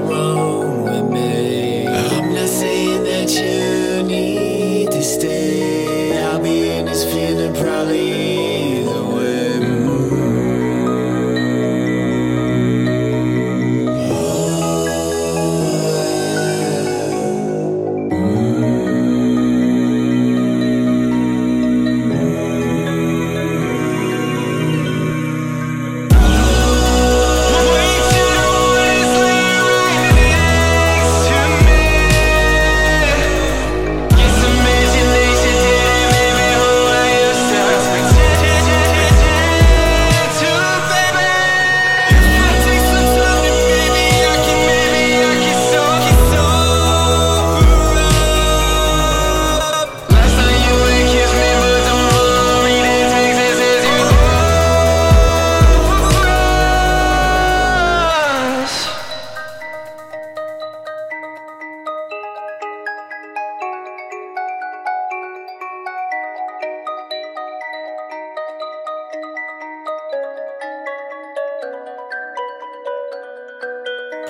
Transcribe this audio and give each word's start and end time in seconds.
world. 0.00 0.39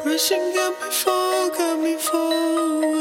Pressing 0.03 0.55
got 0.55 0.81
me 0.81 0.91
fall, 0.91 1.51
got 1.51 1.79
me 1.79 1.95
falling. 1.99 3.00